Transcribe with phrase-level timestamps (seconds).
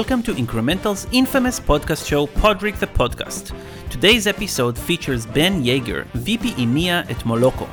[0.00, 3.54] Welcome to INCRMNTAL's infamous podcast show, Podrick the Podcast.
[3.90, 7.68] Today's episode features Ben Jeger, VP EMEA at Moloco.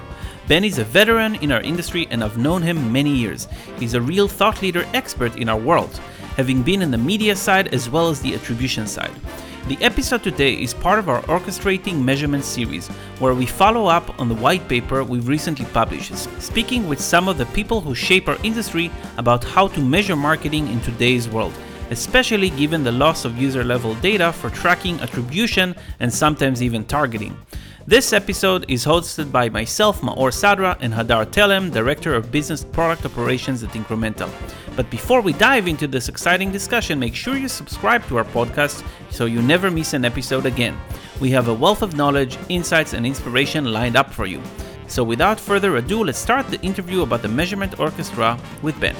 [0.45, 3.47] Ben is a veteran in our industry and I've known him many years.
[3.79, 6.01] He's a real thought leader expert in our world,
[6.35, 9.15] having been in the media side as well as the attribution side.
[9.69, 14.27] The episode today is part of our Orchestrating Measurement series, where we follow up on
[14.27, 18.37] the white paper we've recently published, speaking with some of the people who shape our
[18.43, 21.53] industry about how to measure marketing in today's world,
[21.89, 27.35] especially given the loss of user level data for tracking attribution and sometimes even targeting.
[27.87, 33.05] This episode is hosted by myself, Maor Sadra, and Hadar Telem, Director of Business Product
[33.05, 34.29] Operations at INCRMNTAL.
[34.75, 38.85] But before we dive into this exciting discussion, make sure you subscribe to our podcast
[39.09, 40.77] so you never miss an episode again.
[41.21, 44.41] We have a wealth of knowledge, insights, and inspiration lined up for you.
[44.87, 48.95] So without further ado, let's start the interview about the Measurement Orchestra with Ben.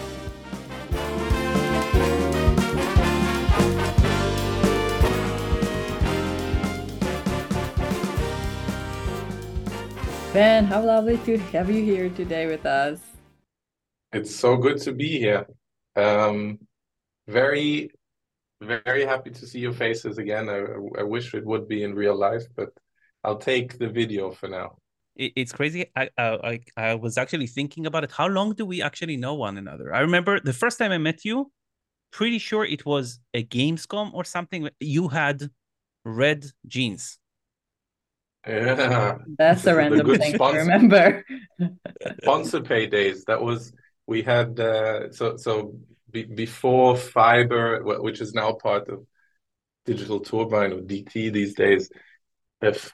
[10.37, 12.99] Ben, how lovely to have you here today with us.
[14.13, 15.47] It's so good to be here.
[15.95, 16.59] Um,
[17.27, 17.89] very,
[18.61, 20.47] very happy to see your faces again.
[20.47, 20.59] I,
[20.99, 22.69] I wish it would be in real life, but
[23.23, 24.77] I'll take the video for now.
[25.15, 25.87] It's crazy.
[25.95, 28.11] I, I I was actually thinking about it.
[28.11, 29.91] How long do we actually know one another?
[29.91, 31.51] I remember the first time I met you.
[32.11, 34.69] Pretty sure it was a Gamescom or something.
[34.79, 35.49] You had
[36.05, 37.17] red jeans
[38.47, 39.17] yeah.
[39.37, 41.25] That's a random thing sponsor, to remember.
[42.23, 43.25] SponsorPay days.
[43.25, 43.73] That was
[44.05, 45.75] we had uh, so so
[46.11, 49.05] be, before Fyber, which is now part of
[49.85, 51.89] Digital Turbine or DT these days.
[52.61, 52.91] If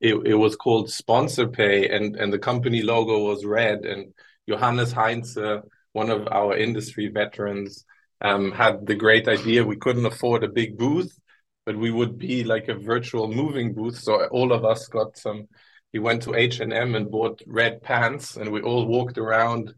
[0.00, 4.12] it, it was called SponsorPay and and the company logo was red and
[4.48, 5.38] Johannes Heinze,
[5.92, 7.84] one of our industry veterans,
[8.20, 11.16] um, had the great idea we couldn't afford a big booth
[11.66, 13.98] but we would be like a virtual moving booth.
[13.98, 15.48] So all of us got some.
[15.92, 19.74] He went to H and M and bought red pants, and we all walked around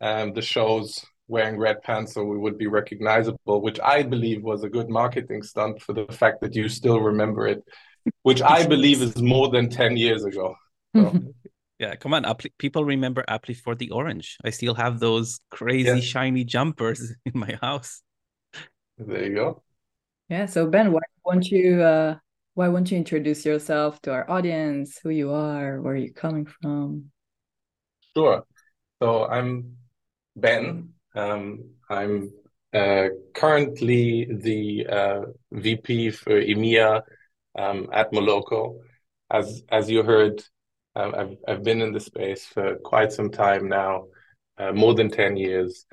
[0.00, 3.60] um, the shows wearing red pants, so we would be recognizable.
[3.60, 7.46] Which I believe was a good marketing stunt for the fact that you still remember
[7.46, 7.62] it,
[8.22, 10.54] which I believe is more than ten years ago.
[10.94, 11.12] So.
[11.78, 12.24] Yeah, come on.
[12.58, 14.38] people remember Apple for the orange.
[14.42, 18.02] I still have those crazy shiny jumpers in my house.
[18.96, 19.62] There you go.
[20.28, 20.46] Yeah.
[20.46, 22.16] So Ben, why won't you uh,
[22.54, 24.98] why won't you introduce yourself to our audience?
[25.02, 27.10] Who you are, where are you coming from?
[28.16, 28.44] Sure.
[29.00, 29.76] So I'm
[30.34, 30.90] Ben.
[31.14, 32.32] Um, I'm
[32.74, 35.20] uh, currently the uh,
[35.52, 37.02] VP for EMEA
[37.56, 38.80] um, at Moloco.
[39.30, 40.42] As as you heard,
[40.96, 44.06] um, I've I've been in the space for quite some time now,
[44.58, 45.86] uh, more than ten years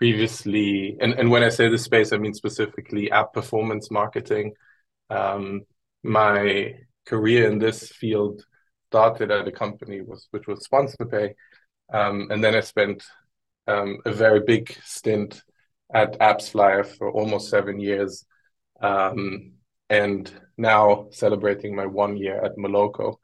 [0.00, 4.54] previously, and, and when I say the space, I mean specifically app performance marketing.
[5.10, 5.66] Um,
[6.02, 8.42] my career in this field
[8.88, 11.34] started at a company was which was SponsorPay,
[11.92, 13.04] um, and then I spent
[13.66, 15.42] um, a very big stint
[15.92, 18.24] at AppsFlyer for almost seven years,
[18.80, 19.52] um,
[19.90, 23.16] and now celebrating my one year at Moloco.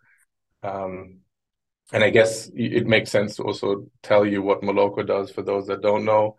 [0.62, 1.20] Um,
[1.94, 5.69] and I guess it makes sense to also tell you what Moloco does for those
[5.69, 6.37] that don't know.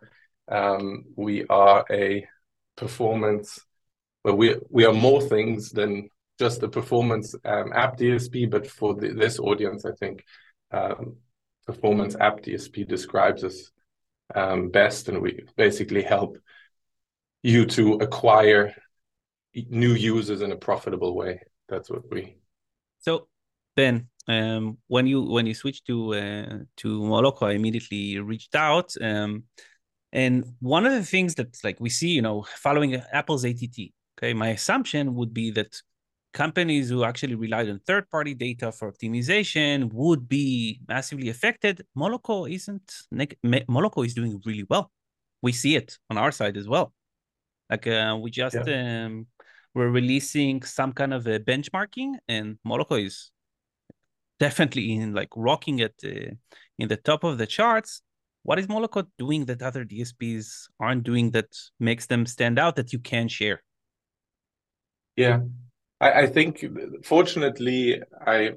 [0.49, 2.25] Um, we are a
[2.75, 3.59] performance,
[4.23, 6.09] but we we are more things than
[6.39, 8.49] just a performance um, app DSP.
[8.49, 10.23] But for the, this audience, I think
[10.71, 11.17] um,
[11.65, 13.71] performance app DSP describes us
[14.35, 16.37] um, best, and we basically help
[17.43, 18.73] you to acquire
[19.53, 21.41] new users in a profitable way.
[21.69, 22.37] That's what we.
[22.99, 23.27] So
[23.75, 28.93] Ben, um, when you when you switched to uh, to Moloco, I immediately reached out.
[29.01, 29.43] Um,
[30.11, 33.77] and one of the things that like we see, you know, following Apple's ATT,
[34.17, 35.75] okay, my assumption would be that
[36.33, 41.81] companies who actually relied on third-party data for optimization would be massively affected.
[41.97, 42.93] Moloco isn't.
[43.43, 44.91] Moloco is doing really well.
[45.41, 46.93] We see it on our side as well.
[47.69, 49.05] Like uh, we just yeah.
[49.05, 49.27] um,
[49.73, 53.31] we're releasing some kind of a benchmarking, and Moloco is
[54.39, 56.33] definitely in like rocking it uh,
[56.79, 58.01] in the top of the charts
[58.47, 62.93] what is Moloco doing that other DSPs aren't doing that makes them stand out that
[62.93, 63.61] you can share?
[65.17, 65.41] Yeah,
[65.99, 66.63] I, I think
[67.03, 68.51] fortunately I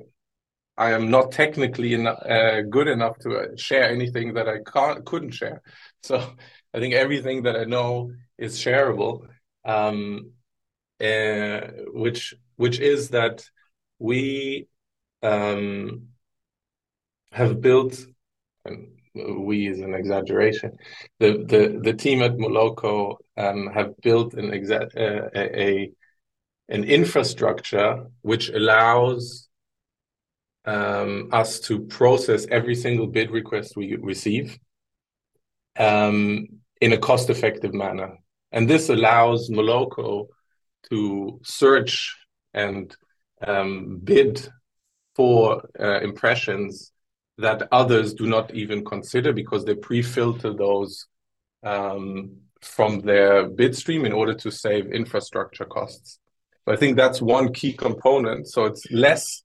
[0.77, 5.33] I am not technically uh, good enough to uh, share anything that I can't couldn't
[5.33, 5.61] share.
[6.05, 6.17] So
[6.73, 9.27] I think everything that I know is shareable,
[9.65, 10.31] um,
[11.01, 11.61] uh,
[11.93, 13.45] which which is that
[13.99, 14.69] we
[15.21, 16.11] um,
[17.33, 17.99] have built.
[19.15, 20.79] We is an exaggeration.
[21.19, 25.93] The the the team at Moloco um, have built an exa- uh, a, a
[26.69, 29.49] an infrastructure which allows
[30.65, 34.57] um, us to process every single bid request we receive
[35.77, 36.47] um,
[36.81, 38.17] in a cost-effective manner,
[38.53, 40.29] and this allows Moloco
[40.91, 42.17] to search
[42.55, 42.97] and
[43.45, 44.49] um, bid
[45.17, 46.93] for uh, impressions
[47.41, 51.07] that others do not even consider because they pre-filter those
[51.63, 56.19] um, from their bid stream in order to save infrastructure costs.
[56.65, 58.49] So I think that's one key component.
[58.49, 59.43] So it's less.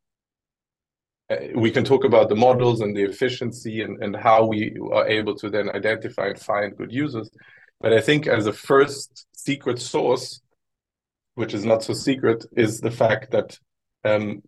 [1.29, 5.07] Uh, we can talk about the models and the efficiency and, and how we are
[5.07, 7.29] able to then identify and find good users.
[7.81, 10.41] But I think as a first secret source,
[11.35, 13.59] which is not so secret, is the fact that
[14.03, 14.43] um,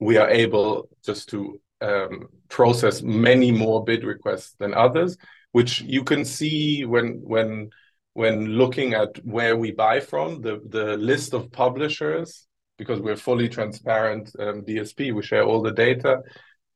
[0.00, 5.16] we are able just to um, process many more bid requests than others,
[5.52, 7.70] which you can see when when
[8.14, 12.46] when looking at where we buy from the the list of publishers
[12.78, 15.12] because we're fully transparent um, DSP.
[15.12, 16.22] We share all the data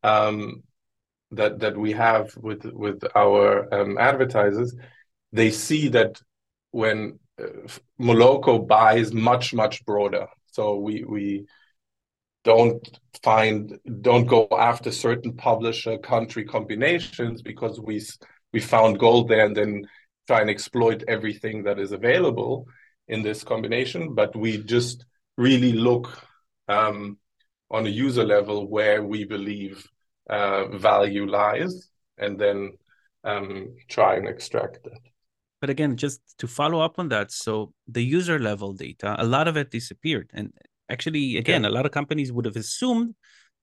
[0.03, 0.63] um,
[1.31, 4.75] that that we have with with our um, advertisers.
[5.33, 6.21] They see that
[6.73, 7.69] when uh,
[8.01, 10.27] Moloco buys much much broader.
[10.47, 11.47] So we we
[12.45, 18.03] don't find don't go after certain publisher country combinations because we
[18.53, 19.85] we found gold there and then
[20.27, 22.67] try and exploit everything that is available
[23.09, 24.15] in this combination.
[24.15, 25.05] But we just
[25.37, 26.23] really look
[26.69, 27.19] um,
[27.71, 29.87] on a user level where we believe
[30.29, 32.73] uh, value lies and then
[33.25, 34.99] um, try and extract it.
[35.61, 39.47] But again just to follow up on that so the user level data a lot
[39.47, 40.31] of it disappeared.
[40.35, 40.53] And
[40.93, 43.15] Actually, again, a lot of companies would have assumed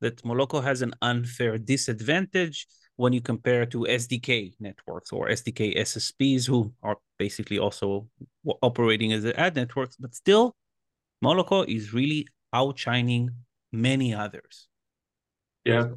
[0.02, 6.48] that Moloco has an unfair disadvantage when you compare to SDK networks or SDK SSPs
[6.48, 8.08] who are basically also
[8.62, 10.56] operating as ad networks, but still,
[11.24, 13.30] Moloco is really outshining
[13.72, 14.68] many others.
[15.64, 15.90] Yeah,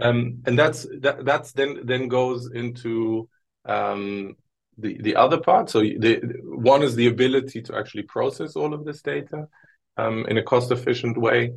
[0.00, 3.28] um, and that's that, that's then then goes into
[3.64, 4.36] um,
[4.78, 5.70] the the other part.
[5.70, 9.48] So the one is the ability to actually process all of this data,
[9.96, 11.52] um, in a cost-efficient way.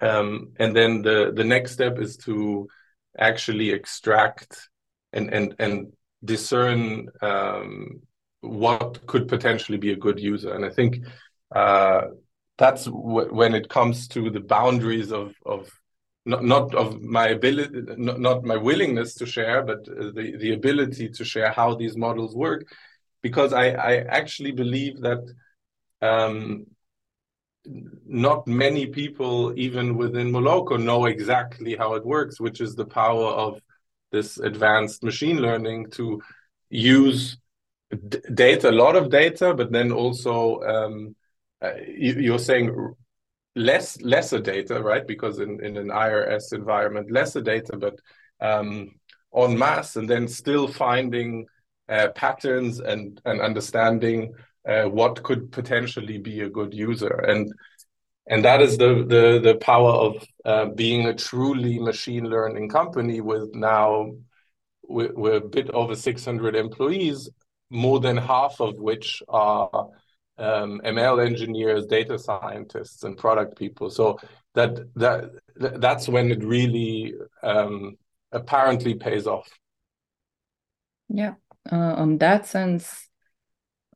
[0.00, 2.66] Um, and then the the next step is to
[3.18, 4.68] actually extract
[5.12, 5.92] and and and
[6.24, 8.00] discern um,
[8.40, 10.54] what could potentially be a good user.
[10.54, 10.96] And I think
[11.54, 12.02] uh,
[12.58, 15.70] that's when it comes to the boundaries of of
[16.24, 21.10] not not of my ability, not, not my willingness to share, but the the ability
[21.10, 22.64] to share how these models work,
[23.22, 25.22] because I I actually believe that
[26.00, 26.66] um,
[27.64, 33.26] not many people, even within Moloco, know exactly how it works, which is the power
[33.26, 33.60] of
[34.10, 36.20] this advanced machine learning to
[36.68, 37.38] use
[38.34, 41.16] data, a lot of data, but then also um,
[41.62, 42.94] uh, you, are saying
[43.54, 45.06] less lesser data, right?
[45.06, 48.00] Because in, in an iOS environment, lesser data, but
[48.40, 48.90] um,
[49.36, 51.46] en masse, and then still finding
[51.88, 54.32] uh, patterns and and understanding
[54.68, 57.14] uh, what could potentially be a good user.
[57.28, 57.52] And
[58.28, 63.20] and that is the the the power of uh, being a truly machine learning company
[63.20, 64.12] with now
[64.88, 67.30] we're, a bit over 600 employees
[67.70, 69.88] more than half of which are
[70.38, 73.90] um, ml engineers data scientists and product people.
[73.90, 74.18] So
[74.54, 77.96] that that that's when it really um,
[78.32, 79.48] apparently pays off.
[81.08, 81.34] Yeah.
[81.70, 83.08] Uh, on that sense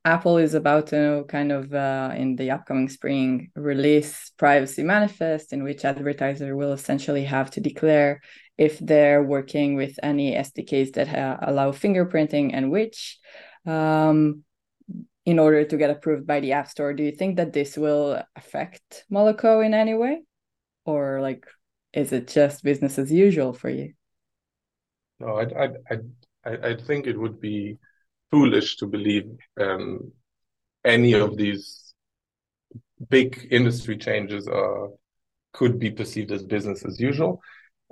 [0.06, 5.64] Apple is about to kind of uh, in the upcoming spring release privacy manifest in
[5.64, 8.20] which advertiser will essentially have to declare
[8.56, 13.18] if they're working with any SDKs that ha- allow fingerprinting and which
[13.66, 14.44] um,
[15.24, 16.94] in order to get approved by the App Store.
[16.94, 20.22] Do you think that this will affect Moloco in any way?
[20.84, 21.48] Or like
[21.92, 23.92] is it just business as usual for you?
[25.18, 25.96] No, I I
[26.44, 27.76] I I think it would be
[28.30, 29.24] foolish to believe
[29.60, 30.12] um,
[30.84, 31.94] any of these
[33.08, 34.88] big industry changes are
[35.52, 37.40] could be perceived as business as usual.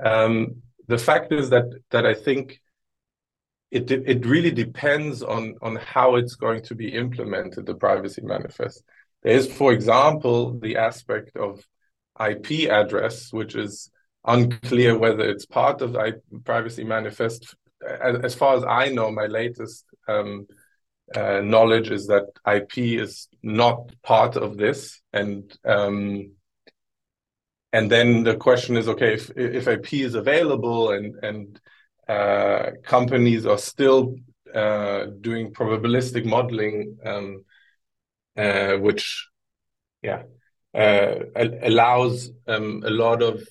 [0.04, 2.60] Um, the fact is that that I think
[3.70, 7.66] it it really depends on on how it's going to be implemented.
[7.66, 8.82] The privacy manifest.
[9.22, 11.66] There is, for example, the aspect of
[12.20, 13.90] IP address, which is
[14.26, 19.84] unclear whether it's part of the privacy manifest as far as I know, my latest
[20.08, 20.46] um,
[21.14, 26.32] uh, knowledge is that IP is not part of this, and um,
[27.72, 31.60] and then the question is, okay, if if IP is available and and
[32.08, 34.16] uh, companies are still
[34.54, 37.44] uh, doing probabilistic modeling, um,
[38.36, 39.28] uh, which,
[40.02, 40.22] yeah,
[40.74, 43.42] uh, allows um, a lot of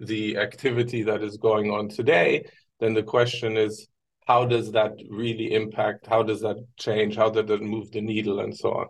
[0.00, 2.44] the activity that is going on today.
[2.80, 3.88] Then the question is,
[4.26, 6.06] how does that really impact?
[6.06, 7.16] How does that change?
[7.16, 8.86] How does that move the needle, and so on?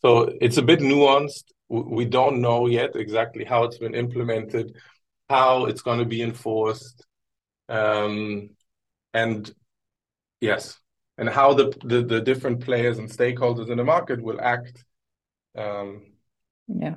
[0.00, 1.44] So it's a bit nuanced.
[1.68, 4.76] We don't know yet exactly how it's been implemented,
[5.28, 7.06] how it's going to be enforced,
[7.68, 8.50] um,
[9.14, 9.50] and
[10.40, 10.78] yes,
[11.16, 14.84] and how the, the, the different players and stakeholders in the market will act.
[15.56, 16.12] Um,
[16.68, 16.96] yeah.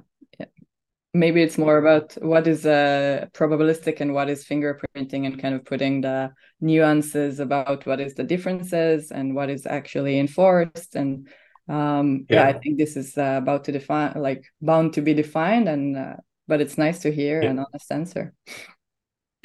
[1.16, 1.20] Yeah.
[1.20, 5.66] Maybe it's more about what is uh, probabilistic and what is fingerprinting, and kind of
[5.66, 6.32] putting the
[6.62, 11.28] nuances about what is the differences and what is actually enforced and
[11.68, 15.16] um yeah, yeah i think this is uh, about to define like bound to be
[15.16, 16.16] defined and uh,
[16.48, 17.50] but it's nice to hear yeah.
[17.50, 18.34] an honest answer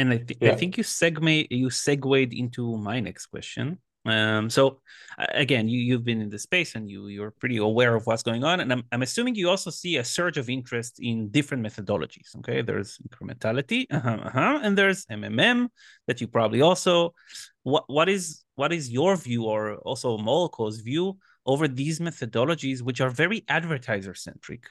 [0.00, 0.52] and I, th- yeah.
[0.52, 3.78] I think you segue you segued into my next question.
[4.06, 4.80] Um, so
[5.18, 8.44] again, you you've been in the space and you you're pretty aware of what's going
[8.44, 12.34] on, and I'm I'm assuming you also see a surge of interest in different methodologies.
[12.38, 15.68] Okay, there's incrementality, uh-huh, uh-huh, and there's MMM
[16.06, 17.14] that you probably also.
[17.62, 23.02] What what is what is your view or also Moloco's view over these methodologies, which
[23.02, 24.64] are very advertiser centric?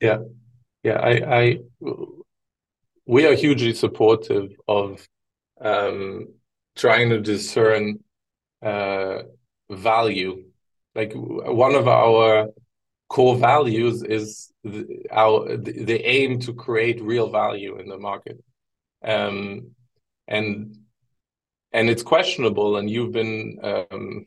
[0.00, 0.18] Yeah,
[0.84, 1.58] yeah, I I
[3.06, 5.06] we are hugely supportive of
[5.60, 6.28] um,
[6.76, 8.00] trying to discern
[8.62, 9.22] uh,
[9.70, 10.44] value.
[10.94, 12.48] Like one of our
[13.08, 18.42] core values is the, our the, aim to create real value in the market,
[19.04, 19.70] um,
[20.28, 20.78] and
[21.72, 22.76] and it's questionable.
[22.76, 24.26] And you've been um,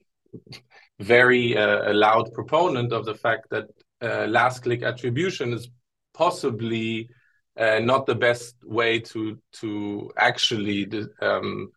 [1.00, 3.66] very uh, a loud proponent of the fact that
[4.02, 5.70] uh, last click attribution is
[6.14, 7.10] possibly
[7.58, 10.90] uh, not the best way to to actually
[11.22, 11.72] um,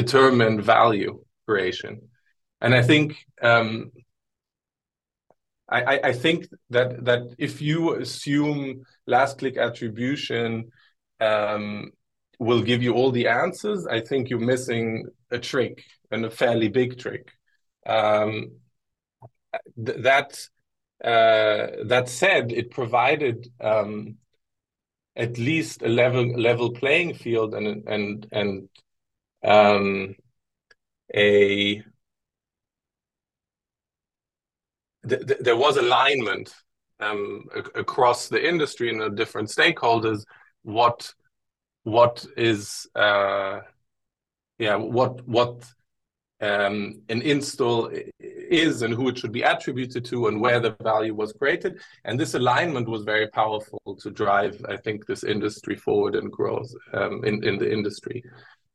[0.00, 1.12] determine value
[1.46, 1.94] creation.
[2.60, 3.08] And I think
[3.42, 3.92] um,
[5.68, 8.60] I, I think that that if you assume
[9.06, 10.70] last click attribution
[11.20, 11.90] um,
[12.38, 16.68] will give you all the answers, I think you're missing a trick and a fairly
[16.68, 17.24] big trick.
[17.86, 18.34] Um,
[19.86, 20.30] th that
[21.12, 24.18] uh, that said, it provided um,
[25.24, 28.68] at least a level level playing field and and and
[29.44, 30.14] um,
[31.14, 31.82] a
[35.08, 36.52] th th there was alignment
[37.00, 40.24] um, across the industry and the different stakeholders
[40.62, 41.12] what
[41.84, 43.60] what is uh,
[44.58, 45.64] yeah what what
[46.40, 51.14] um, an install is and who it should be attributed to and where the value
[51.14, 51.80] was created.
[52.04, 56.70] And this alignment was very powerful to drive, I think, this industry forward and growth
[56.92, 58.22] um, in, in the industry.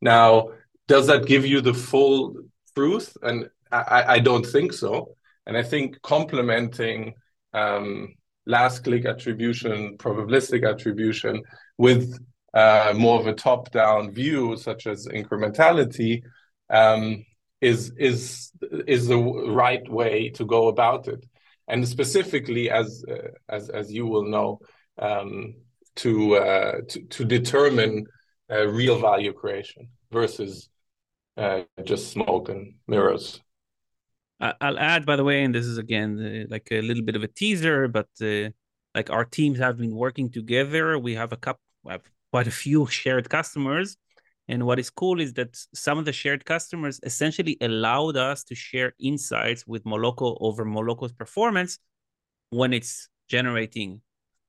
[0.01, 0.49] Now,
[0.87, 2.35] does that give you the full
[2.75, 3.15] truth?
[3.21, 5.15] And I, I don't think so.
[5.45, 7.13] And I think complementing
[7.53, 8.15] um,
[8.45, 11.41] last click attribution, probabilistic attribution
[11.77, 12.17] with
[12.53, 16.21] uh, more of a top down view, such as incrementality,
[16.69, 17.25] um,
[17.61, 18.51] is is
[18.87, 21.23] is the right way to go about it
[21.71, 24.59] and specifically as uh, as as you will know
[24.99, 25.55] um,
[25.95, 28.05] to, uh, to to determine
[28.51, 30.69] uh, real value creation versus
[31.37, 33.41] uh, just smoke and mirrors
[34.39, 37.23] i'll add by the way and this is again uh, like a little bit of
[37.23, 38.49] a teaser but uh,
[38.95, 42.85] like our teams have been working together we have a couple have quite a few
[43.01, 43.97] shared customers
[44.47, 48.55] and what is cool is that some of the shared customers essentially allowed us to
[48.55, 51.79] share insights with Moloco over Moloco's performance
[52.49, 54.01] when it's generating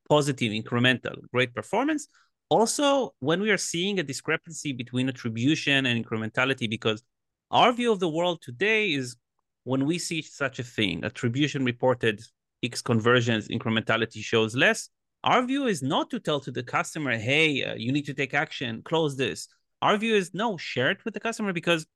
[0.09, 2.09] positive, incremental, great performance.
[2.53, 7.03] Also, when we are seeing a discrepancy between attribution and incrementality, because
[7.51, 9.17] our view of the world today is
[9.65, 12.21] when we see such a thing, attribution reported
[12.63, 14.89] X conversions, incrementality shows less.
[15.25, 18.35] Our view is not to tell to the customer, hey, uh, you need to take
[18.35, 19.49] action, close this
[19.83, 21.87] our view is no, share it with the customer because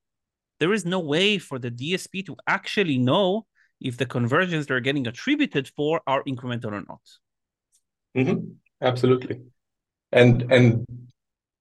[0.58, 3.46] there is no way for the DSP to actually know
[3.80, 7.04] if the conversions they're getting attributed for are incremental or not.
[8.16, 8.38] Mm-hmm.
[8.82, 9.40] Absolutely,
[10.12, 10.86] and and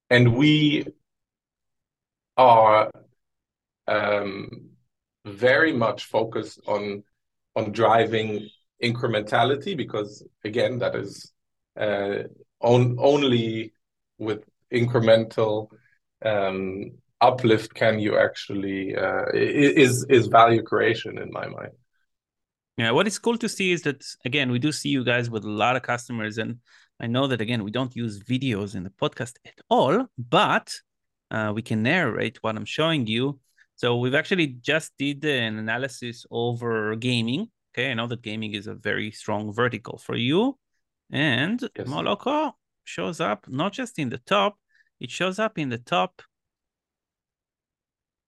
[0.09, 0.85] and we
[2.37, 2.91] are
[3.87, 4.69] um,
[5.25, 7.03] very much focused on
[7.55, 8.47] on driving
[8.83, 11.31] incrementality because again that is
[11.79, 12.23] uh,
[12.61, 13.73] on, only
[14.17, 15.69] with incremental
[16.23, 21.71] um, uplift can you actually uh, is is value creation in my mind.
[22.77, 25.45] Yeah, what is cool to see is that again we do see you guys with
[25.45, 26.59] a lot of customers, and
[26.99, 30.73] I know that again we don't use videos in the podcast at all, but
[31.31, 33.39] uh, we can narrate what I'm showing you.
[33.75, 37.49] So we've actually just did an analysis over gaming.
[37.73, 40.57] Okay, I know that gaming is a very strong vertical for you.
[41.11, 41.87] And yes.
[41.87, 42.53] Moloco
[42.85, 44.57] shows up not just in the top,
[44.99, 46.21] it shows up in the top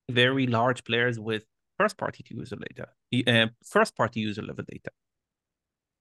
[0.10, 1.44] very large players with
[1.78, 2.88] first party user data,
[3.28, 4.92] uh, first party user level data.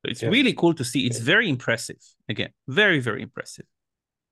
[0.07, 0.33] It's yes.
[0.33, 1.07] really cool to see.
[1.07, 1.99] It's very impressive.
[2.29, 3.67] Again, very, very impressive.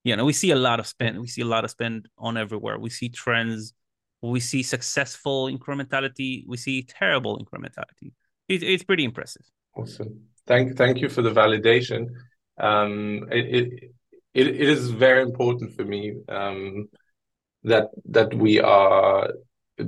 [0.04, 1.20] You know, we see a lot of spend.
[1.20, 2.78] We see a lot of spend on everywhere.
[2.78, 3.74] We see trends.
[4.22, 6.44] We see successful incrementality.
[6.46, 8.12] We see terrible incrementality.
[8.48, 9.46] It, it's pretty impressive.
[9.76, 10.20] Awesome.
[10.46, 12.08] Thank, thank you for the validation.
[12.58, 13.90] Um, it, it,
[14.34, 16.88] it, it is very important for me um,
[17.64, 19.30] that that we are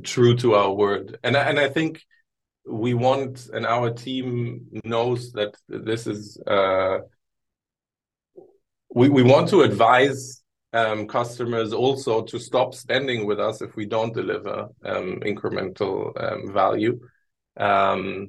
[0.02, 2.02] true to our word, and and I think
[2.66, 6.98] we want and our team knows that this is uh,
[8.94, 10.42] we we want to advise
[10.72, 16.52] um, customers also to stop spending with us if we don't deliver um, incremental um,
[16.52, 17.00] value.
[17.56, 18.28] Um,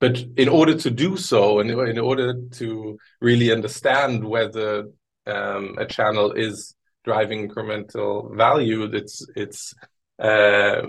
[0.00, 4.84] but in order to do so, and in order to really understand whether
[5.26, 9.74] um, a channel is driving incremental value, it's it's
[10.18, 10.82] uh,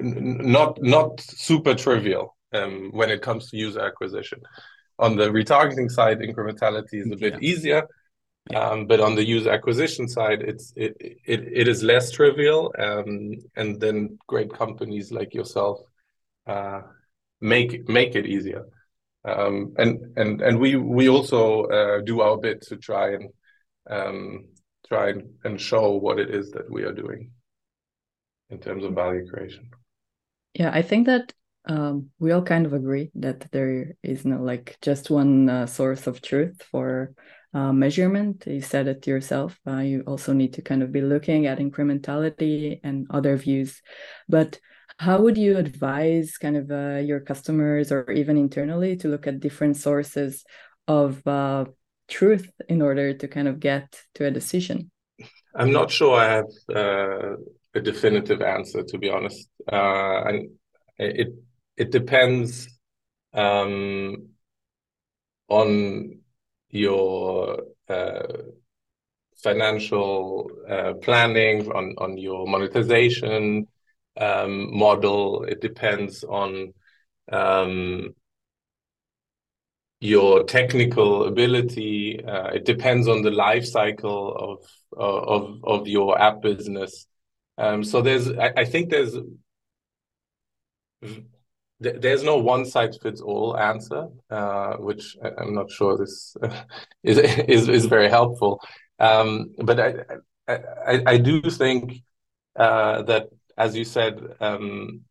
[0.00, 4.40] not not super trivial um, when it comes to user acquisition.
[4.98, 7.50] On the retargeting side, incrementality is a bit yeah.
[7.50, 7.88] easier,
[8.54, 13.34] um, but on the user acquisition side, it's it it, it is less trivial, um,
[13.56, 15.80] and then great companies like yourself
[16.46, 16.82] uh,
[17.40, 18.64] make make it easier.
[19.24, 23.30] Um, and and and we we also uh, do our bit to try and
[23.88, 24.46] um,
[24.88, 27.30] try and, and show what it is that we are doing
[28.50, 29.70] in terms of value creation.
[30.54, 31.32] Yeah, I think that
[31.66, 36.06] um, we all kind of agree that there is no like just one uh, source
[36.06, 37.12] of truth for
[37.54, 38.44] uh, measurement.
[38.46, 39.58] You said it yourself.
[39.66, 43.80] Uh, you also need to kind of be looking at incrementality and other views.
[44.28, 44.58] But
[44.98, 49.40] how would you advise kind of uh, your customers or even internally to look at
[49.40, 50.44] different sources
[50.86, 51.64] of uh,
[52.08, 54.90] truth in order to kind of get to a decision?
[55.54, 57.36] I'm not sure I have uh,
[57.74, 59.48] a definitive answer, to be honest.
[59.70, 60.50] Uh, and
[60.98, 61.34] it
[61.76, 62.68] it depends
[63.32, 64.28] um,
[65.48, 66.20] on
[66.70, 68.22] your uh,
[69.42, 73.66] financial uh, planning, on on your monetization
[74.16, 75.44] um, model.
[75.44, 76.74] It depends on
[77.32, 78.14] um,
[80.00, 82.22] your technical ability.
[82.24, 84.58] Uh, it depends on the life cycle of
[84.96, 87.06] of of your app business.
[87.60, 89.14] Um, so there's, I, I, think there's,
[91.78, 96.36] there's no one size fits all answer, uh, which I'm not sure this
[97.02, 98.62] is is is very helpful.
[98.98, 99.94] Um, but I,
[100.48, 102.02] I I do think
[102.56, 105.02] uh, that, as you said, um,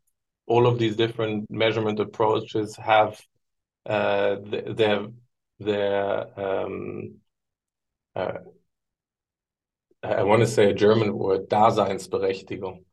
[0.48, 3.22] all of these different measurement approaches have
[3.86, 5.08] uh, their
[5.60, 7.16] their um,
[8.16, 8.40] uh,
[10.04, 12.84] I want to say a German word, Daseinsberechtigung,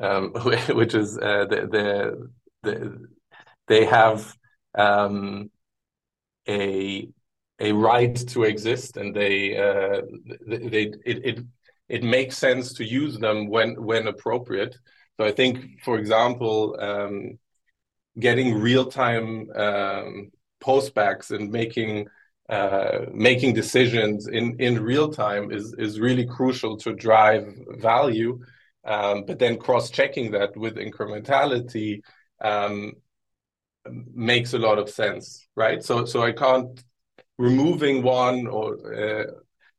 [0.00, 0.32] um,
[0.70, 2.28] which is uh, the,
[2.62, 3.08] the,
[3.66, 4.36] they have
[4.76, 5.50] um,
[6.48, 7.08] a
[7.60, 10.02] a right to exist, and they uh,
[10.46, 11.44] they it, it
[11.88, 14.76] it makes sense to use them when when appropriate.
[15.18, 17.38] So I think, for example, um,
[18.18, 20.30] getting real time um,
[20.62, 22.08] postbacks and making
[22.52, 27.44] uh, making decisions in in real time is is really crucial to drive
[27.78, 28.32] value.
[28.84, 32.00] Um, but then cross checking that with incrementality
[32.42, 32.92] um,
[34.30, 35.82] makes a lot of sense, right?
[35.82, 36.78] So so I can't
[37.38, 38.68] removing one or
[39.02, 39.26] uh,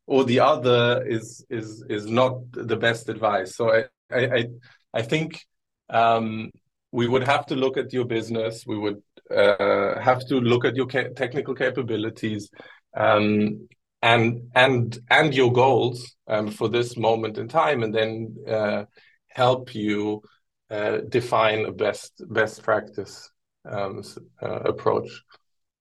[0.06, 3.54] or the other is is is not the best advice.
[3.54, 4.48] So I I
[4.92, 5.46] I think
[5.90, 6.50] um,
[6.90, 8.66] we would have to look at your business.
[8.66, 9.00] We would
[9.34, 12.50] uh, have to look at your ca- technical capabilities
[12.96, 13.68] um,
[14.02, 18.84] and and and your goals um, for this moment in time, and then uh,
[19.28, 20.22] help you
[20.70, 23.30] uh, define a best best practice
[23.70, 24.02] um,
[24.42, 25.10] uh, approach.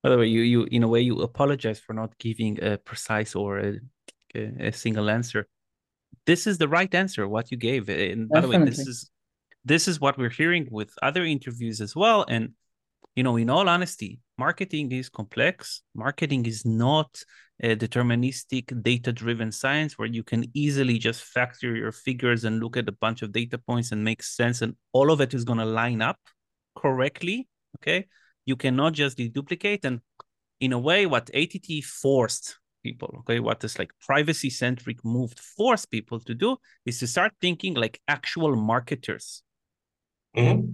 [0.02, 3.36] By the way, you you in a way you apologize for not giving a precise
[3.36, 3.74] or a,
[4.36, 5.48] a, a single answer.
[6.26, 7.28] This is the right answer.
[7.28, 8.58] What you gave, and by Definitely.
[8.58, 9.10] the way, this is
[9.66, 12.26] this is what we're hearing with other interviews as well.
[12.28, 12.54] And
[13.16, 15.82] you know, in all honesty, marketing is complex.
[15.94, 17.24] Marketing is not
[17.62, 22.90] a deterministic data-driven science where you can easily just factor your figures and look at
[22.90, 25.66] a bunch of data points and make sense, and all of it is going to
[25.66, 26.18] line up
[26.76, 27.48] correctly.
[27.78, 28.08] Okay,
[28.46, 29.86] you cannot just deduplicate.
[29.86, 30.02] And
[30.60, 33.16] in a way, what ATT forced people.
[33.20, 37.76] Okay, what this like privacy centric move forced people to do is to start thinking
[37.76, 39.42] like actual marketers,
[40.36, 40.68] mm-hmm.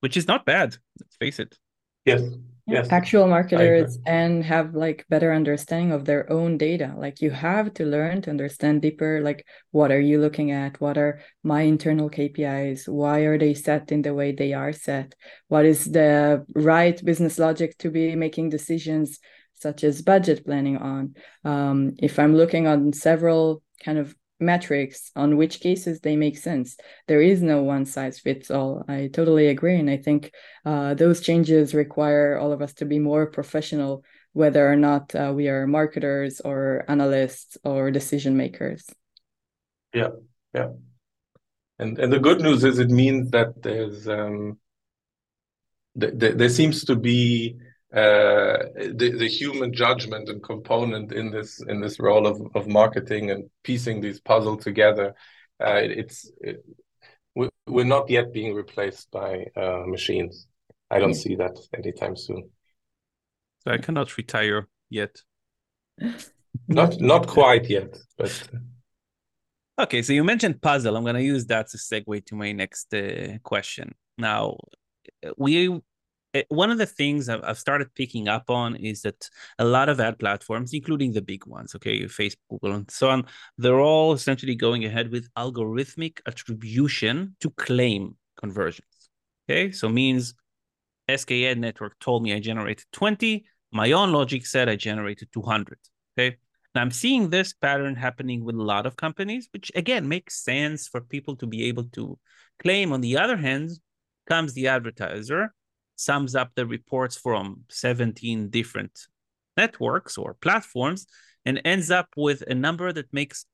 [0.00, 0.76] Which is not bad.
[1.00, 1.56] Let's face it.
[2.04, 2.22] Yes.
[2.70, 2.88] Yes.
[2.90, 7.86] actual marketers and have like better understanding of their own data like you have to
[7.86, 12.86] learn to understand deeper like what are you looking at what are my internal kpis
[12.86, 15.14] why are they set in the way they are set
[15.48, 19.18] what is the right business logic to be making decisions
[19.54, 25.36] such as budget planning on um, if i'm looking on several kind of metrics on
[25.36, 26.76] which cases they make sense.
[27.06, 28.84] There is no one size fits all.
[28.88, 29.78] I totally agree.
[29.78, 30.32] And I think
[30.64, 35.32] uh, those changes require all of us to be more professional, whether or not uh,
[35.34, 38.88] we are marketers or analysts or decision makers.
[39.92, 40.10] Yeah,
[40.54, 40.68] yeah.
[41.78, 44.58] And, and the good news is it means that there's um,
[45.98, 47.56] th- th- there seems to be
[47.92, 53.30] uh, the the human judgment and component in this in this role of of marketing
[53.30, 55.14] and piecing these puzzle together.
[55.64, 56.62] Uh, it, it's it,
[57.66, 60.48] we're not yet being replaced by uh, machines.
[60.90, 62.50] I don't see that anytime soon.
[63.64, 65.22] So I cannot retire yet.
[66.68, 68.48] not not quite yet, but.
[69.80, 70.96] Okay, so you mentioned puzzle.
[70.96, 73.94] I'm going to use that to segue to my next uh, question.
[74.18, 74.56] Now,
[75.36, 75.80] we
[76.34, 79.98] Eh, one of the things I've started picking up on is that a lot of
[79.98, 83.24] ad platforms, including the big ones, okay, Facebook, Google, and so on,
[83.56, 88.86] they're all essentially going ahead with algorithmic attribution to claim conversions.
[89.48, 90.34] Okay, so means
[91.08, 93.46] SKAdNetwork network told me I generated 20.
[93.72, 95.78] My own logic said I generated 200.
[96.18, 96.36] Okay,
[96.74, 100.88] now I'm seeing this pattern happening with a lot of companies, which again makes sense
[100.88, 102.18] for people to be able to
[102.62, 102.92] claim.
[102.92, 103.70] On the other hand,
[104.26, 105.54] comes the advertiser
[105.98, 109.08] sums up the reports from 17 different
[109.56, 111.06] networks or platforms
[111.44, 113.44] and ends up with a number that makes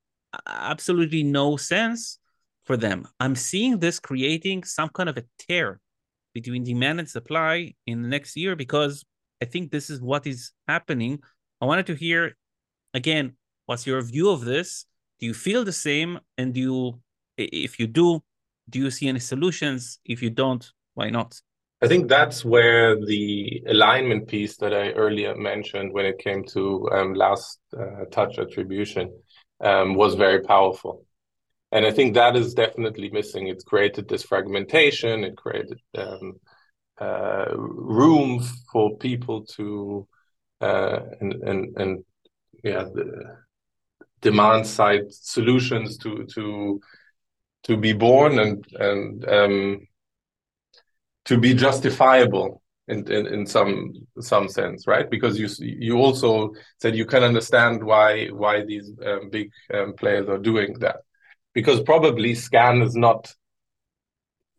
[0.47, 2.19] absolutely no sense
[2.65, 3.07] for them.
[3.19, 5.79] I'm seeing this creating some kind of a tear
[6.33, 9.03] between demand and supply in the next year because
[9.41, 11.19] I think this is what is happening.
[11.61, 12.35] I wanted to hear
[12.93, 14.85] again, what's your view of this?
[15.19, 16.19] Do you feel the same?
[16.37, 17.01] And do you,
[17.37, 18.21] if you do,
[18.69, 19.99] do you see any solutions?
[20.05, 21.41] If you don't, why not?
[21.85, 26.89] I think that's where the alignment piece that I earlier mentioned when it came to
[26.91, 29.13] um, last uh, touch attribution
[29.61, 31.05] um, was very powerful.
[31.71, 33.49] And I think that is definitely missing.
[33.49, 36.39] It's created this fragmentation, it created um,
[36.99, 40.07] uh, room for people to,
[40.61, 42.03] uh, and, and, and
[42.63, 43.37] yeah, the
[44.21, 46.81] demand side solutions to, to,
[47.65, 49.87] to be born and, and, um,
[51.25, 55.09] to be justifiable in, in, in some some sense, right?
[55.09, 60.29] Because you you also said you can understand why why these um, big um, players
[60.29, 60.97] are doing that,
[61.53, 63.33] because probably SKAN is not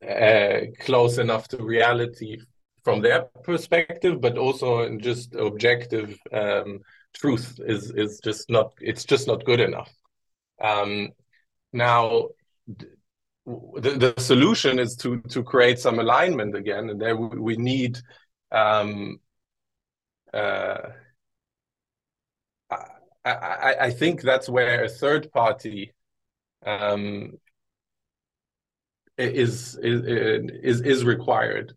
[0.07, 2.38] uh, close enough to reality
[2.83, 6.81] from their perspective, but also in just objective um,
[7.14, 9.92] truth is is just not it's just not good enough.
[10.61, 11.11] Um,
[11.72, 12.29] now
[13.47, 17.99] the, the solution is to to create some alignment again, and there we, need.
[18.51, 19.21] Um,
[20.35, 20.79] uh,
[22.71, 25.95] I, I, I think that's where a third party
[26.65, 27.35] um,
[29.17, 30.03] is, is
[30.63, 31.73] is is required.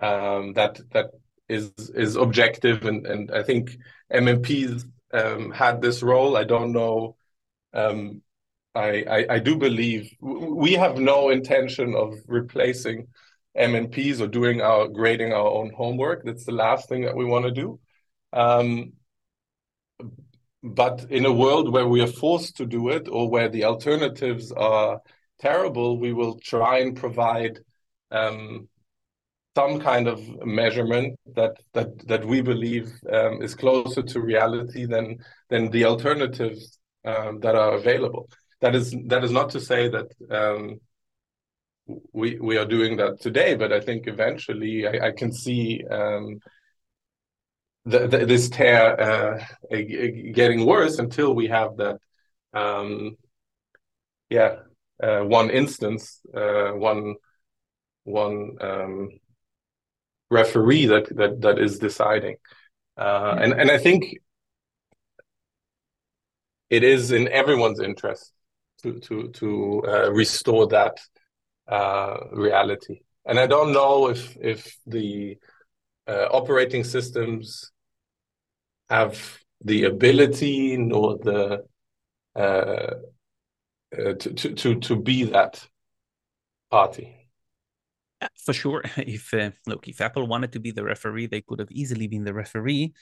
[0.00, 1.10] Um, that that
[1.48, 3.76] is is objective, and and I think
[4.10, 6.38] MMPs um, had this role.
[6.38, 7.16] I don't know
[7.74, 8.22] um,
[8.74, 13.08] I, I, I do believe we have no intention of replacing
[13.56, 16.24] MMPs or doing our grading our own homework.
[16.24, 17.78] That's the last thing that we want to do.
[18.32, 18.92] Um,
[20.62, 24.52] but in a world where we are forced to do it or where the alternatives
[24.52, 25.00] are
[25.38, 27.58] terrible, we will try and provide
[28.10, 28.68] um,
[29.54, 35.18] some kind of measurement that that that we believe um, is closer to reality than
[35.50, 38.30] than the alternatives um, that are available
[38.62, 40.80] that is that is not to say that um,
[42.12, 46.38] we we are doing that today, but I think eventually I, I can see um,
[47.84, 51.98] the, the, this tear uh, getting worse until we have that.
[52.54, 53.16] Um,
[54.30, 54.56] yeah,
[55.02, 57.16] uh, one instance, uh, one
[58.04, 59.08] one um,
[60.30, 62.36] referee that that that is deciding,
[62.96, 64.18] uh, and and I think
[66.70, 68.32] it is in everyone's interest
[68.82, 71.00] to to to uh, restore that
[71.68, 73.00] uh, reality.
[73.24, 75.38] And I don't know if if the
[76.06, 77.70] uh, operating systems
[78.90, 81.64] have the ability nor the
[82.34, 82.94] uh,
[83.96, 85.66] uh, to, to to to be that
[86.70, 87.28] party.
[88.44, 91.70] For sure, if uh, look, if Apple wanted to be the referee, they could have
[91.70, 92.92] easily been the referee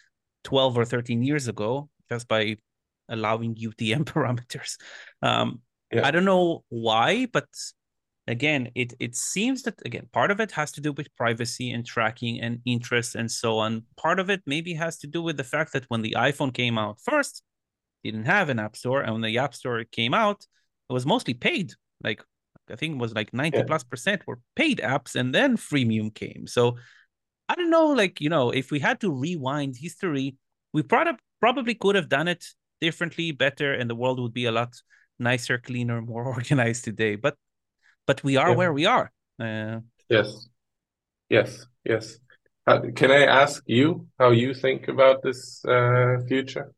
[0.44, 2.56] twelve or thirteen years ago just by
[3.08, 4.76] allowing UTM parameters.
[5.22, 5.60] Um,
[5.92, 6.07] yeah.
[6.07, 7.48] I don't know why, but
[8.26, 11.85] again, it it seems that again part of it has to do with privacy and
[11.85, 13.85] tracking and interest and so on.
[13.96, 16.79] Part of it maybe has to do with the fact that when the iPhone came
[16.79, 17.42] out first,
[18.05, 20.44] didn't have an app store, and when the app store came out,
[20.88, 21.72] it was mostly paid.
[22.03, 22.22] Like
[22.70, 23.64] I think it was like ninety yeah.
[23.64, 26.46] plus percent were paid apps, and then freemium came.
[26.46, 26.76] So
[27.48, 30.37] I don't know, like you know, if we had to rewind history,
[30.72, 32.44] we probably probably could have done it
[32.81, 34.72] differently, better, and the world would be a lot
[35.20, 37.16] nicer, cleaner, more organized today.
[37.16, 37.37] But
[38.06, 38.56] but we are yeah.
[38.56, 39.12] where we are.
[39.38, 40.48] Uh, yes,
[41.28, 42.18] yes, yes.
[42.66, 46.72] Uh, can I ask you how you think about this uh, future?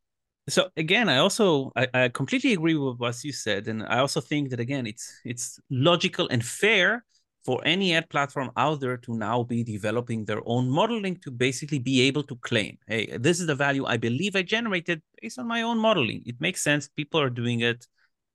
[0.48, 4.20] So again, I also I, I completely agree with what you said, and I also
[4.20, 7.04] think that again, it's it's logical and fair
[7.44, 11.78] for any ad platform out there to now be developing their own modeling to basically
[11.78, 15.48] be able to claim, hey, this is the value I believe I generated based on
[15.48, 16.22] my own modeling.
[16.24, 16.88] It makes sense.
[16.88, 17.86] People are doing it.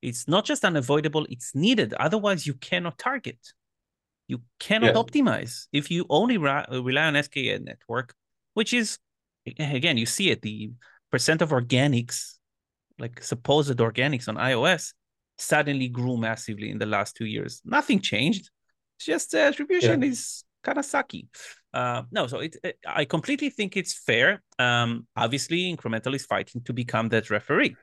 [0.02, 1.94] It's not just unavoidable, it's needed.
[1.96, 3.40] Otherwise, you cannot target.
[4.28, 5.02] You cannot yeah.
[5.02, 5.68] optimize.
[5.72, 8.16] If you only rely on SKAdNetwork, network,
[8.54, 9.00] which is,
[9.46, 10.72] again, you see it, the
[11.12, 12.36] percent of organics,
[13.00, 14.94] like supposed organics on iOS,
[15.38, 17.62] suddenly grew massively in the last two years.
[17.64, 18.50] Nothing changed.
[18.98, 20.10] It's just the attribution yeah.
[20.10, 21.28] is kind of sucky.
[21.74, 24.42] Uh, no, so it, it, I completely think it's fair.
[24.60, 27.76] Um, obviously, INCRMNTAL is fighting to become that referee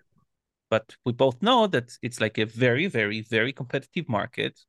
[0.70, 4.61] but we both know that it's like a very, very, very competitive market.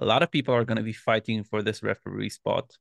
[0.00, 2.76] A lot of people are going to be fighting for this referee spot.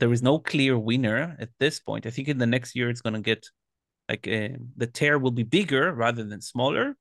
[0.00, 2.06] There is no clear winner at this point.
[2.06, 3.46] I think in the next year it's going to get
[4.08, 6.96] like the tear will be bigger rather than smaller.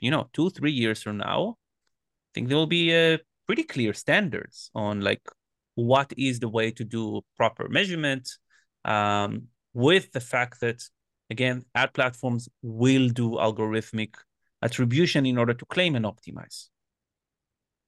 [0.00, 3.92] You know, two, three years from now, I think there will be a pretty clear
[3.92, 5.22] standards on like
[5.74, 8.28] what is the way to do proper measurement
[8.84, 10.82] um, with the fact that
[11.30, 14.14] again, ad platforms will do algorithmic
[14.62, 16.68] attribution in order to claim and optimize.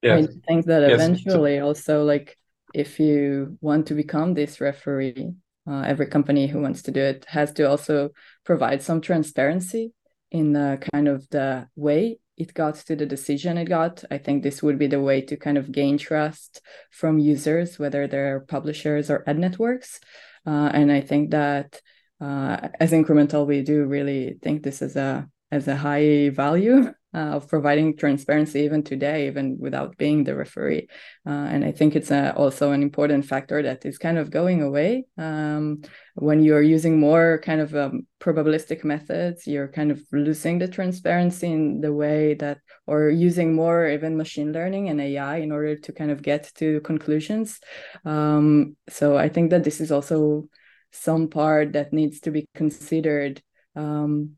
[0.03, 0.17] Yeah.
[0.17, 0.95] I think that yes.
[0.95, 2.37] eventually also like
[2.75, 5.33] if you want to become this referee,
[5.69, 8.11] uh, every company who wants to do it has to also
[8.45, 9.93] provide some transparency
[10.31, 14.03] in the kind of the way it got to the decision it got.
[14.11, 18.07] I think this would be the way to kind of gain trust from users, whether
[18.07, 20.01] they're publishers or ad networks.
[20.47, 21.81] Uh, and I think that
[22.23, 27.37] uh, as INCRMNTAL, we do really think this is a as a high value uh,
[27.37, 30.89] of providing transparency even today, even without being the referee.
[31.27, 34.63] Uh, and I think it's a, also an important factor that is kind of going
[34.63, 35.05] away.
[35.19, 35.83] Um,
[36.15, 41.53] when you're using more kind of um, probabilistic methods, you're kind of losing the transparency
[41.53, 45.93] in the way that, or using more even machine learning and AI in order to
[45.93, 47.61] kind of get to conclusions.
[48.07, 50.49] Um, so I think that this is also
[50.93, 53.43] some part that needs to be considered
[53.75, 54.33] um,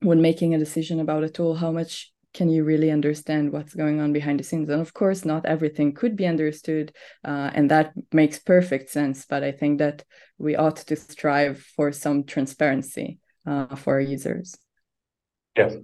[0.00, 3.98] when making a decision about a tool how much can you really understand what's going
[3.98, 4.68] on behind the scenes?
[4.68, 6.92] And of course not everything could be understood
[7.24, 10.04] uh, and that makes perfect sense but i think that
[10.38, 14.56] we ought to strive for some transparency uh, for our users.
[15.56, 15.76] Yes.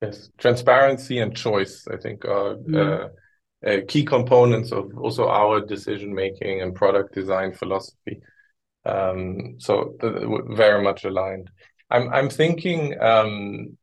[0.00, 0.30] Yes.
[0.38, 3.10] Transparency and choice i think are mm.
[3.66, 8.20] uh, key components of also our decision making and product design philosophy
[8.84, 11.50] um, so very much aligned.
[11.90, 13.76] I'm I'm thinking um,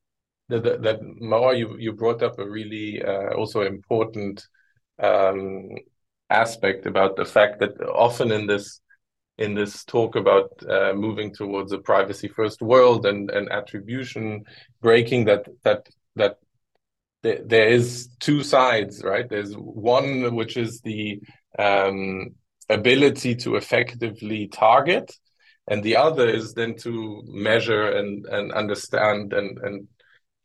[0.50, 4.46] that that, that you you brought up a really uh, also important
[5.02, 5.70] um,
[6.30, 8.82] aspect about the fact that often in this
[9.38, 14.44] in this talk about uh, moving towards a privacy first world and, and attribution
[14.82, 16.38] breaking that that that
[17.22, 21.20] there is two sides right there's one which is the
[21.58, 22.30] um,
[22.70, 25.12] ability to effectively target
[25.68, 29.88] and the other is then to measure and and understand and and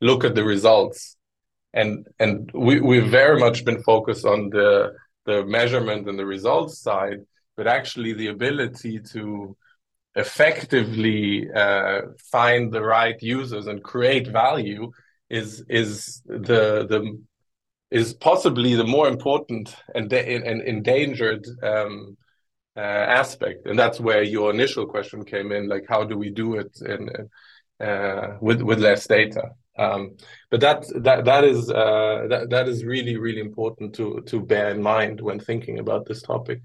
[0.00, 1.16] look at the results.
[1.72, 4.92] And and we we've very much been focused on the
[5.26, 7.20] the measurement and the results side
[7.56, 9.56] but actually the ability to
[10.16, 14.90] effectively uh, find the right users and create value
[15.30, 17.18] is is the the
[17.90, 22.16] is possibly the more important and, and endangered um,
[22.76, 25.68] uh, aspect, and that's where your initial question came in.
[25.68, 27.08] Like, how do we do it in,
[27.80, 29.50] uh, with with less data?
[29.78, 30.16] Um,
[30.50, 34.70] but that that that is uh, that that is really really important to to bear
[34.70, 36.62] in mind when thinking about this topic.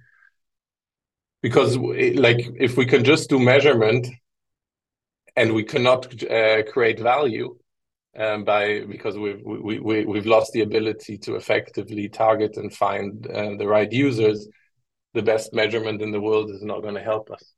[1.41, 4.07] Because like if we can just do measurement
[5.35, 7.55] and we cannot uh, create value
[8.17, 13.27] um, by because we've we, we, we've lost the ability to effectively target and find
[13.27, 14.47] uh, the right users
[15.13, 17.53] the best measurement in the world is not going to help us.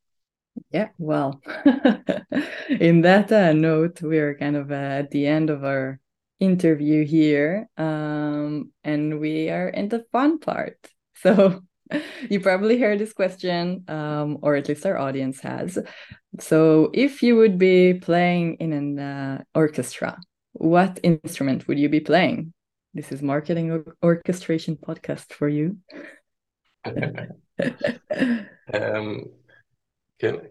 [0.72, 1.42] Yeah well
[2.70, 6.00] in that uh, note we are kind of uh, at the end of our
[6.40, 10.78] interview here um, and we are in the fun part.
[11.16, 11.62] So
[12.30, 15.78] you probably heard this question um, or at least our audience has.
[16.40, 20.20] So if you would be playing in an uh, orchestra
[20.54, 22.54] what instrument would you be playing?
[22.94, 25.78] This is marketing or orchestration podcast for you.
[28.74, 29.26] um,
[30.20, 30.42] can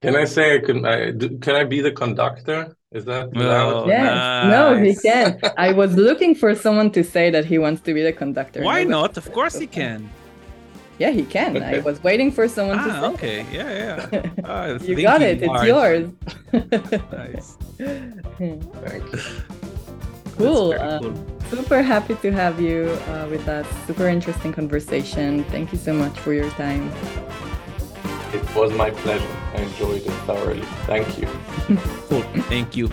[0.00, 2.76] can I say can I can I be the conductor?
[2.92, 4.04] Is that oh, yes?
[4.04, 4.50] Nice.
[4.50, 5.38] No, he can.
[5.58, 8.62] I was looking for someone to say that he wants to be the conductor.
[8.62, 9.16] Why not?
[9.16, 10.08] Of course he can.
[10.98, 11.56] Yeah, he can.
[11.56, 11.76] Okay.
[11.76, 13.06] I was waiting for someone ah, to say.
[13.14, 13.46] okay.
[13.52, 14.30] Yeah, yeah.
[14.44, 15.42] Uh, you got it.
[15.42, 16.10] It's yours.
[17.12, 17.56] nice.
[18.38, 19.20] Thank you.
[20.36, 20.72] Cool.
[20.74, 21.38] Um, cool.
[21.50, 23.66] Super happy to have you uh, with us.
[23.86, 25.44] Super interesting conversation.
[25.44, 26.90] Thank you so much for your time.
[28.32, 29.36] It was my pleasure.
[29.54, 30.62] I enjoyed it thoroughly.
[30.86, 31.26] Thank you.
[32.08, 32.22] cool.
[32.48, 32.90] Thank you.